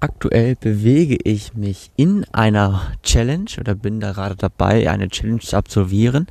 [0.00, 5.56] aktuell bewege ich mich in einer Challenge oder bin da gerade dabei, eine Challenge zu
[5.56, 6.26] absolvieren.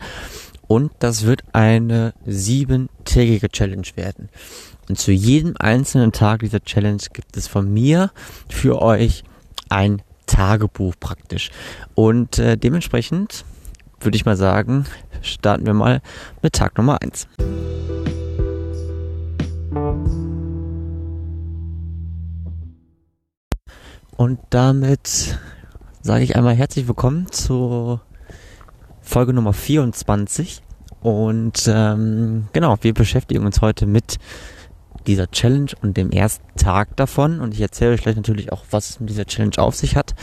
[0.68, 4.30] Und das wird eine siebentägige Challenge werden.
[4.88, 8.12] Und zu jedem einzelnen Tag dieser Challenge gibt es von mir
[8.50, 9.24] für euch
[9.70, 11.50] ein Tagebuch praktisch.
[11.96, 13.46] Und äh, dementsprechend
[14.00, 14.86] würde ich mal sagen,
[15.22, 16.02] starten wir mal
[16.42, 17.28] mit Tag Nummer eins.
[24.20, 25.40] Und damit
[26.02, 28.02] sage ich einmal herzlich willkommen zur
[29.00, 30.62] Folge Nummer 24.
[31.00, 34.18] Und ähm, genau, wir beschäftigen uns heute mit
[35.08, 37.40] dieser Challenge und dem ersten Tag davon.
[37.40, 40.16] Und ich erzähle euch gleich natürlich auch, was es mit dieser Challenge auf sich hat.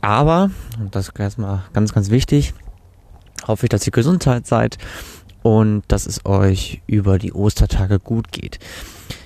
[0.00, 2.52] Aber, und das ist erstmal ganz, ganz wichtig,
[3.46, 4.76] hoffe ich, dass ihr Gesundheit seid
[5.44, 8.58] und dass es euch über die Ostertage gut geht.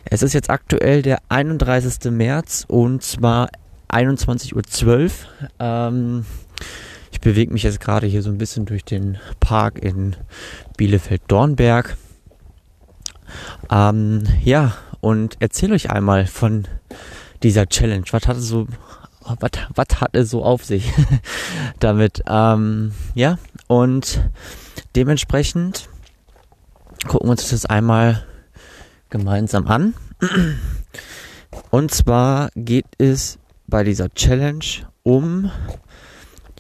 [0.05, 2.11] Es ist jetzt aktuell der 31.
[2.11, 3.49] März und zwar
[3.92, 5.10] 21.12 Uhr.
[5.59, 6.24] Ähm,
[7.10, 10.16] ich bewege mich jetzt gerade hier so ein bisschen durch den Park in
[10.76, 11.96] Bielefeld-Dornberg.
[13.71, 16.66] Ähm, ja, und erzähle euch einmal von
[17.43, 18.04] dieser Challenge.
[18.10, 18.66] Was hat es so,
[19.24, 20.93] was, was hat es so auf sich
[21.80, 22.23] damit?
[22.27, 24.23] Ähm, ja, und
[24.96, 25.88] dementsprechend
[27.06, 28.24] gucken wir uns das einmal
[29.10, 29.95] gemeinsam an.
[31.71, 33.38] Und zwar geht es
[33.73, 34.65] bei dieser Challenge
[35.02, 35.51] um.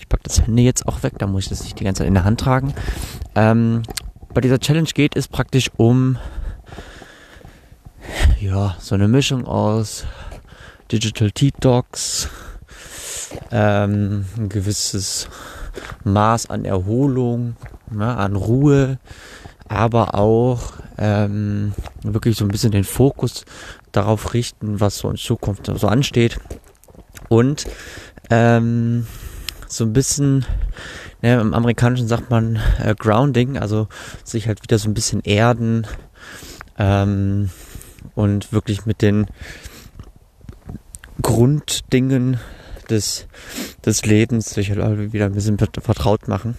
[0.00, 2.08] Ich packe das Handy jetzt auch weg, da muss ich das nicht die ganze Zeit
[2.08, 2.72] in der Hand tragen.
[3.34, 3.82] Ähm,
[4.32, 6.16] bei dieser Challenge geht es praktisch um
[8.40, 10.06] ja, so eine Mischung aus
[10.90, 12.30] Digital Detox,
[13.50, 15.28] ähm, ein gewisses
[16.04, 17.56] Maß an Erholung,
[17.94, 18.98] ja, an Ruhe,
[19.68, 23.44] aber auch ähm, wirklich so ein bisschen den Fokus
[23.92, 26.40] darauf richten, was so in Zukunft so ansteht
[27.32, 27.64] und
[28.28, 29.06] ähm,
[29.66, 30.44] so ein bisschen,
[31.22, 33.88] ne, im Amerikanischen sagt man äh, Grounding, also
[34.22, 35.86] sich halt wieder so ein bisschen erden
[36.78, 37.48] ähm,
[38.14, 39.28] und wirklich mit den
[41.22, 42.38] Grunddingen
[42.90, 43.28] des,
[43.86, 46.58] des Lebens sich halt wieder ein bisschen vertraut machen.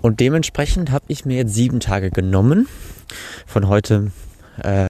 [0.00, 2.66] Und dementsprechend habe ich mir jetzt sieben Tage genommen.
[3.46, 4.12] Von heute
[4.62, 4.86] äh,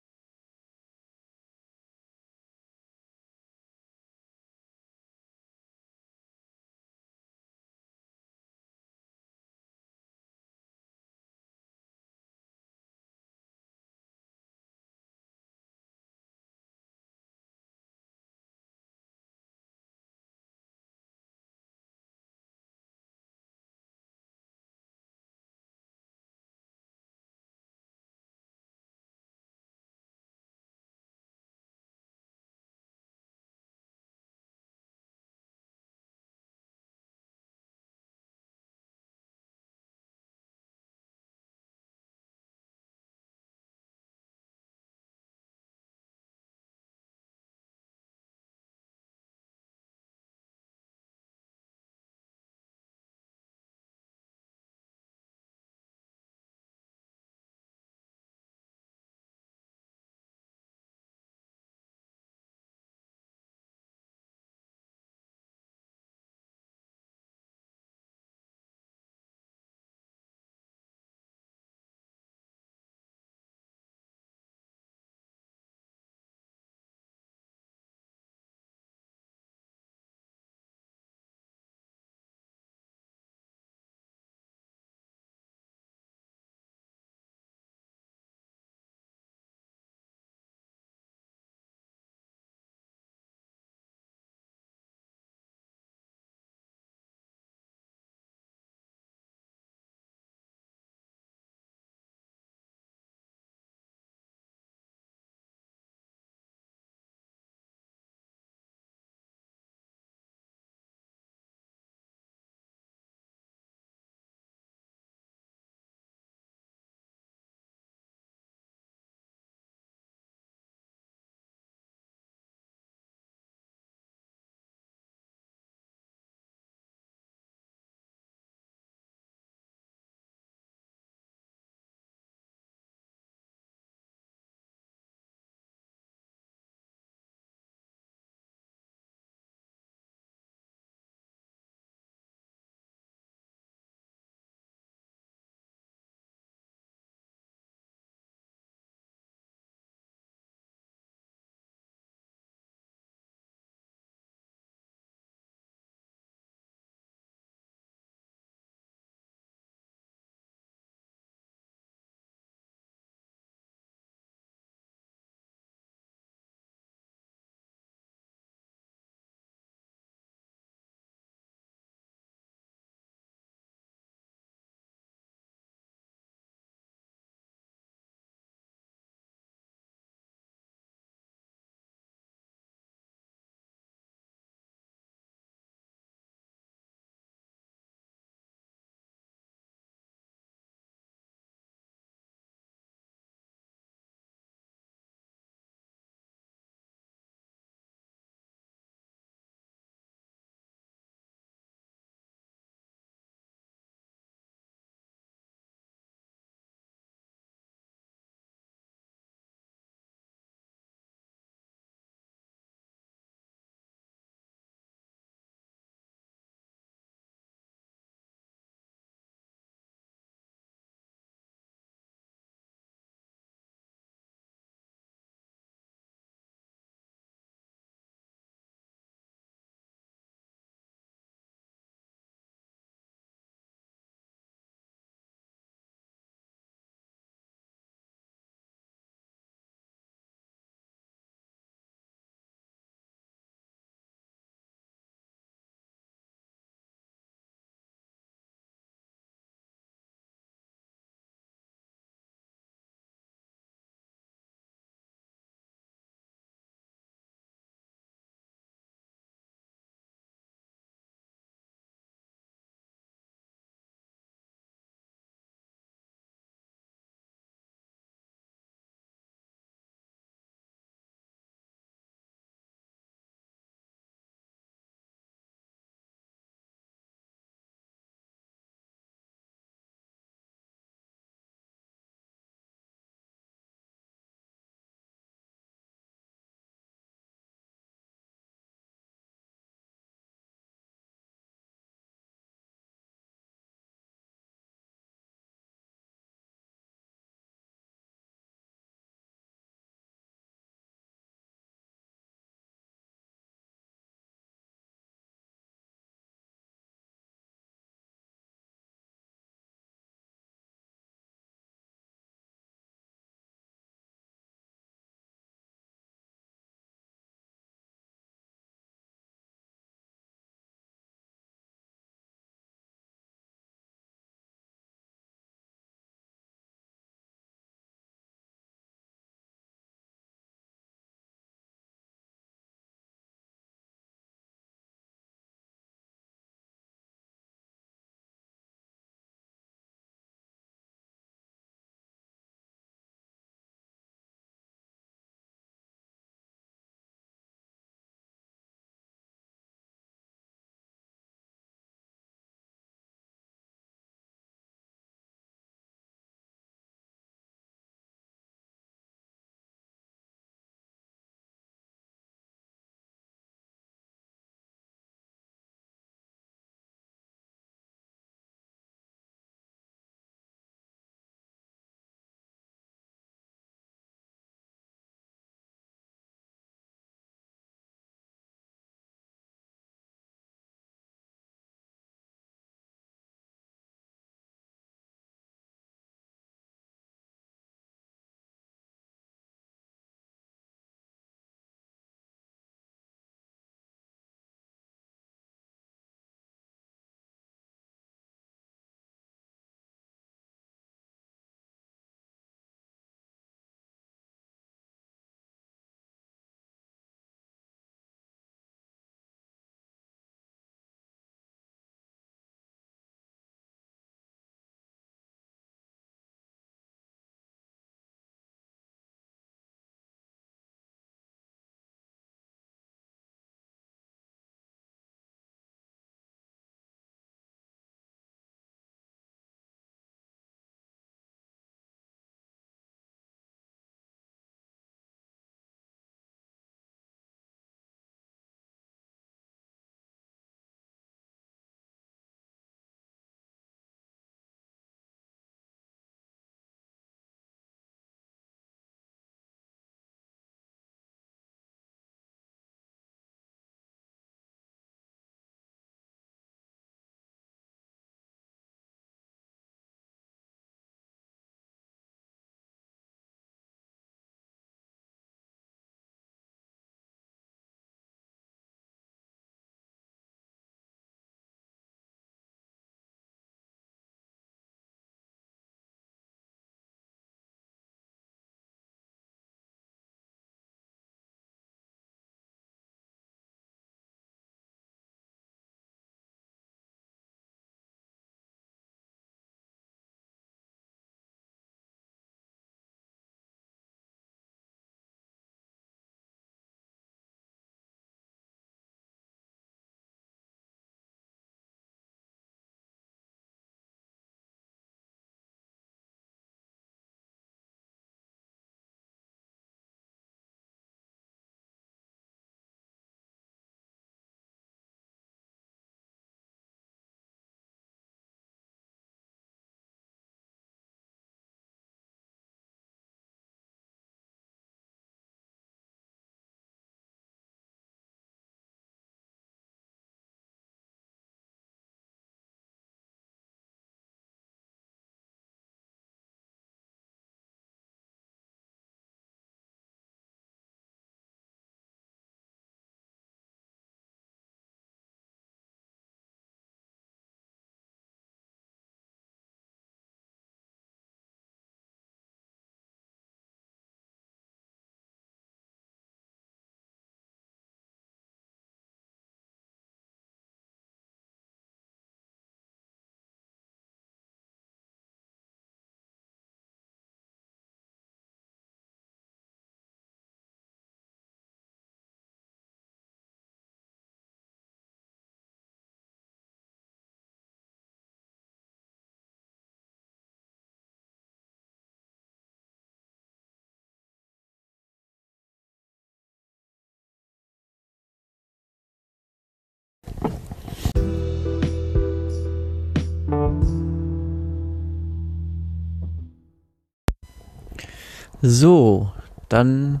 [598.40, 599.10] So,
[599.48, 600.00] dann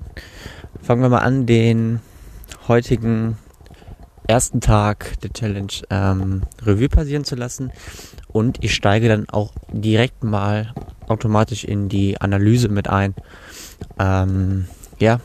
[0.80, 1.98] fangen wir mal an, den
[2.68, 3.36] heutigen
[4.28, 7.72] ersten Tag der Challenge ähm, Revue passieren zu lassen.
[8.28, 10.72] Und ich steige dann auch direkt mal
[11.08, 13.16] automatisch in die Analyse mit ein.
[13.98, 14.68] Ähm,
[15.00, 15.18] ja,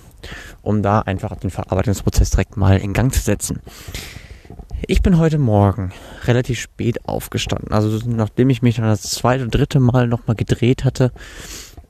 [0.63, 3.59] um da einfach den Verarbeitungsprozess direkt mal in Gang zu setzen.
[4.87, 5.91] Ich bin heute Morgen
[6.25, 7.73] relativ spät aufgestanden.
[7.73, 11.11] Also nachdem ich mich dann das zweite, dritte Mal nochmal gedreht hatte.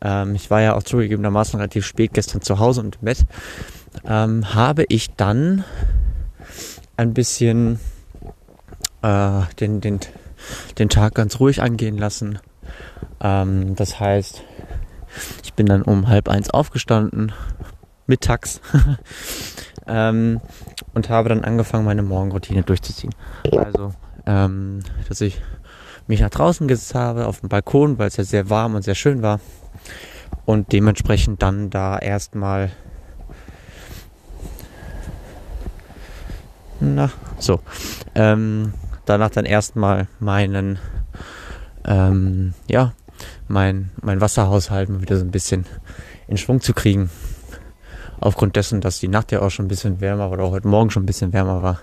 [0.03, 3.25] Ähm, ich war ja auch zugegebenermaßen relativ spät gestern zu Hause und im Bett.
[4.05, 5.63] Ähm, habe ich dann
[6.98, 7.79] ein bisschen
[9.01, 10.00] äh, den, den,
[10.77, 12.39] den Tag ganz ruhig angehen lassen.
[13.22, 14.43] Ähm, das heißt,
[15.43, 17.31] ich bin dann um halb eins aufgestanden,
[18.07, 18.62] mittags,
[19.88, 20.41] ähm,
[20.93, 23.13] und habe dann angefangen, meine Morgenroutine durchzuziehen.
[23.51, 23.93] Also,
[24.25, 25.41] ähm, dass ich
[26.07, 28.95] mich nach draußen gesetzt habe, auf dem Balkon, weil es ja sehr warm und sehr
[28.95, 29.39] schön war.
[30.45, 32.71] Und dementsprechend dann da erstmal
[36.83, 37.09] na,
[37.39, 37.62] so,
[38.13, 38.73] ähm,
[39.05, 40.79] danach dann erstmal meinen,
[41.85, 42.93] ähm, ja,
[43.47, 45.65] mein, mein Wasserhaushalt mal wieder so ein bisschen
[46.27, 47.10] in Schwung zu kriegen.
[48.19, 50.89] Aufgrund dessen, dass die Nacht ja auch schon ein bisschen wärmer oder auch heute Morgen
[50.89, 51.79] schon ein bisschen wärmer war.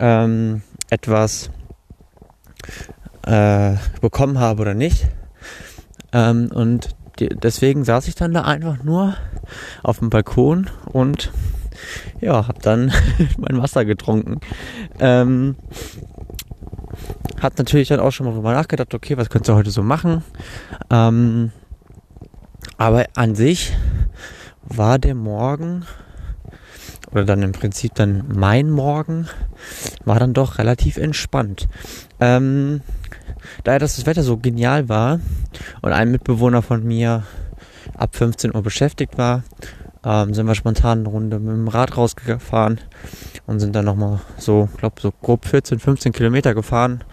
[0.00, 1.50] Ähm, etwas
[3.26, 5.06] äh, bekommen habe oder nicht.
[6.12, 9.14] Ähm, und die, deswegen saß ich dann da einfach nur
[9.82, 11.30] auf dem Balkon und
[12.20, 12.92] ja, habe dann
[13.38, 14.40] mein Wasser getrunken.
[14.98, 15.56] Ähm,
[17.40, 20.24] hat natürlich dann auch schon mal drüber nachgedacht, okay, was könntest du heute so machen?
[20.90, 21.52] Ähm,
[22.76, 23.74] aber an sich
[24.62, 25.86] war der Morgen
[27.10, 29.28] oder dann im Prinzip dann mein Morgen
[30.04, 31.68] war dann doch relativ entspannt.
[32.20, 32.82] Ähm,
[33.64, 35.20] daher, dass das Wetter so genial war
[35.82, 37.24] und ein Mitbewohner von mir
[37.96, 39.42] ab 15 Uhr beschäftigt war,
[40.04, 42.80] ähm, sind wir spontan eine Runde mit dem Rad rausgefahren
[43.46, 47.04] und sind dann nochmal so, glaube so grob 14, 15 Kilometer gefahren,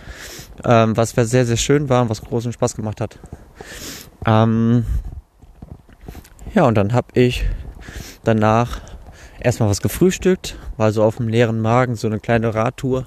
[0.64, 3.20] ähm, was sehr, sehr schön war und was großen Spaß gemacht hat.
[4.26, 4.86] Ähm,
[6.54, 7.44] ja, und dann habe ich
[8.24, 8.82] danach
[9.40, 13.06] erstmal was gefrühstückt, war so auf dem leeren Magen so eine kleine Radtour.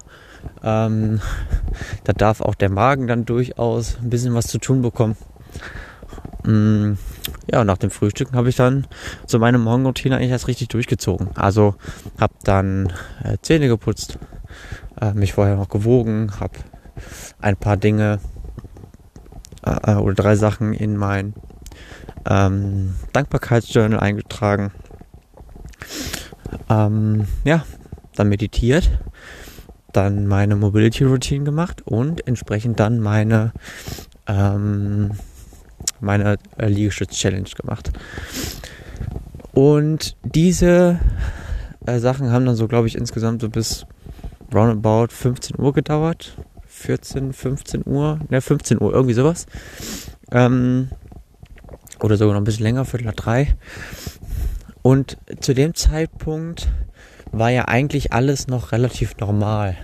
[0.63, 1.21] Ähm,
[2.03, 5.15] da darf auch der Magen dann durchaus ein bisschen was zu tun bekommen.
[6.43, 6.93] Mm,
[7.51, 8.87] ja, nach dem Frühstücken habe ich dann
[9.27, 11.29] so meine Morgenroutine eigentlich erst richtig durchgezogen.
[11.35, 11.75] Also
[12.19, 14.17] habe dann äh, Zähne geputzt,
[14.99, 16.53] äh, mich vorher noch gewogen, habe
[17.39, 18.19] ein paar Dinge
[19.63, 21.33] äh, oder drei Sachen in mein
[22.27, 24.71] ähm, Dankbarkeitsjournal eingetragen
[26.69, 27.65] ähm, ja,
[28.15, 28.89] dann meditiert,
[29.93, 33.53] dann meine Mobility Routine gemacht und entsprechend dann meine
[34.27, 35.11] ähm,
[35.99, 37.91] meine äh, Liegestütz Challenge gemacht.
[39.53, 40.99] Und diese
[41.85, 43.85] äh, Sachen haben dann so, glaube ich, insgesamt so bis
[44.53, 46.37] roundabout 15 Uhr gedauert.
[46.67, 49.45] 14, 15 Uhr, ne, 15 Uhr, irgendwie sowas.
[50.31, 50.89] Ähm,
[51.99, 53.55] oder sogar noch ein bisschen länger, Viertel nach drei.
[54.81, 56.67] Und zu dem Zeitpunkt
[57.31, 59.77] war ja eigentlich alles noch relativ normal.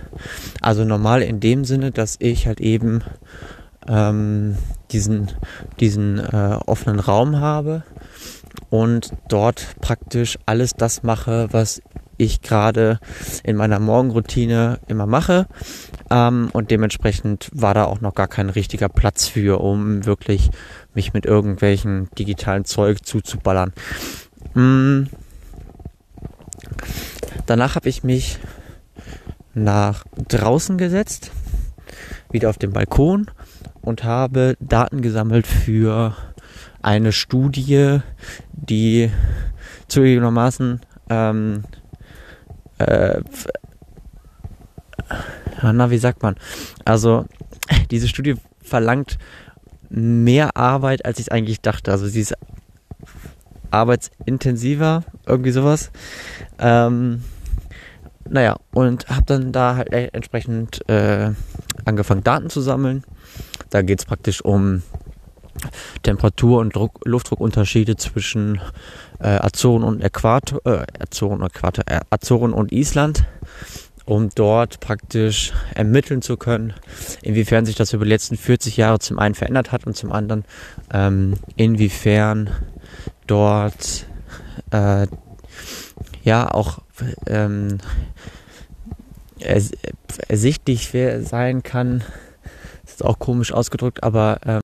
[0.60, 3.02] Also normal in dem Sinne, dass ich halt eben
[3.88, 4.56] ähm,
[4.90, 5.30] diesen,
[5.80, 7.84] diesen äh, offenen Raum habe
[8.70, 11.80] und dort praktisch alles das mache, was
[12.18, 12.98] ich gerade
[13.44, 15.46] in meiner Morgenroutine immer mache.
[16.10, 20.50] Ähm, und dementsprechend war da auch noch gar kein richtiger Platz für, um wirklich
[20.94, 23.72] mich mit irgendwelchen digitalen Zeug zuzuballern.
[24.54, 25.04] Mm.
[27.46, 28.38] Danach habe ich mich
[29.54, 31.30] nach draußen gesetzt
[32.30, 33.30] wieder auf dem Balkon
[33.80, 36.14] und habe Daten gesammelt für
[36.82, 38.00] eine Studie,
[38.52, 39.10] die
[39.88, 41.64] zugegebenermaßen ähm,
[42.78, 43.22] äh,
[45.62, 46.36] na, wie sagt man?
[46.84, 47.26] Also,
[47.90, 49.18] diese Studie verlangt
[49.88, 51.90] mehr Arbeit, als ich eigentlich dachte.
[51.90, 52.34] Also, sie ist
[53.70, 55.90] arbeitsintensiver, irgendwie sowas.
[56.58, 57.22] Ähm,
[58.28, 61.30] naja, und habe dann da halt e- entsprechend äh,
[61.84, 63.04] angefangen, Daten zu sammeln.
[63.70, 64.82] Da geht es praktisch um
[66.02, 68.60] Temperatur- und Druck, Luftdruckunterschiede zwischen
[69.20, 73.24] äh, Azoren und Äquator, äh, Azoren, Äquator, äh, Azoren und Island,
[74.04, 76.74] um dort praktisch ermitteln zu können,
[77.22, 80.44] inwiefern sich das über die letzten 40 Jahre zum einen verändert hat und zum anderen
[80.92, 82.50] ähm, inwiefern
[83.28, 84.06] dort
[84.70, 85.06] äh,
[86.24, 86.80] ja auch
[87.26, 87.78] ähm,
[90.28, 92.02] ersichtlich sein kann.
[92.82, 94.62] Das ist auch komisch ausgedrückt, aber